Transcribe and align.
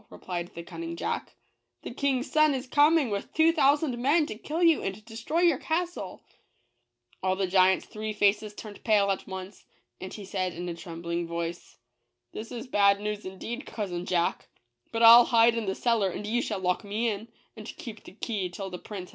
replied 0.09 0.49
the 0.55 0.63
cun 0.63 0.81
ning 0.81 0.95
Jack" 0.95 1.35
the 1.83 1.93
King's 1.93 2.31
son 2.31 2.55
is 2.55 2.65
coming, 2.65 3.11
with 3.11 3.31
two 3.35 3.51
thousand 3.53 3.99
men, 4.01 4.25
to 4.25 4.33
kill 4.35 4.63
you 4.63 4.81
and 4.81 5.05
destroy 5.05 5.41
your 5.41 5.59
castle!" 5.59 6.23
All 7.21 7.35
the 7.35 7.45
giant's 7.45 7.85
three 7.85 8.11
faces 8.11 8.55
turned 8.55 8.83
pale 8.83 9.11
at 9.11 9.27
once; 9.27 9.63
and 9.99 10.11
he 10.11 10.25
said, 10.25 10.53
in 10.53 10.67
a 10.69 10.73
trem 10.73 11.03
bling 11.03 11.27
voice," 11.27 11.77
This 12.33 12.51
is 12.51 12.65
bad 12.65 12.99
news, 12.99 13.25
indeed, 13.27 13.67
cousin 13.67 14.07
Jack; 14.07 14.49
but 14.91 15.03
I'll 15.03 15.25
hide 15.25 15.53
in 15.53 15.67
the 15.67 15.75
cellar 15.75 16.09
and 16.09 16.25
you 16.25 16.41
shall 16.41 16.57
lock 16.59 16.83
me 16.83 17.07
in, 17.07 17.27
and 17.55 17.67
keep 17.67 18.03
the 18.03 18.13
key 18.13 18.49
till 18.49 18.71
the 18.71 18.79
prince 18.79 18.79
TACK 18.79 18.79
BRINGS 18.79 18.79
BAD 18.79 18.79
NEWS 18.79 18.79
TO 18.79 18.79
HIS 18.79 18.89
*' 18.89 18.89
UNCLE. 18.89 19.09